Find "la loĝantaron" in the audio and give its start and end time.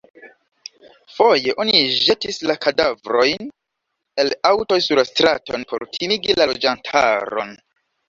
6.43-7.59